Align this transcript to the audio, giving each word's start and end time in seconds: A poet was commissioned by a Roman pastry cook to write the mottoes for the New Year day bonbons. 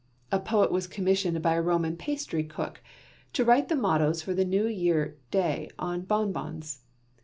A 0.31 0.39
poet 0.39 0.71
was 0.71 0.87
commissioned 0.87 1.39
by 1.43 1.53
a 1.53 1.61
Roman 1.61 1.95
pastry 1.95 2.43
cook 2.43 2.81
to 3.33 3.45
write 3.45 3.67
the 3.69 3.75
mottoes 3.75 4.23
for 4.23 4.33
the 4.33 4.43
New 4.43 4.65
Year 4.65 5.19
day 5.29 5.69
bonbons. 5.77 6.81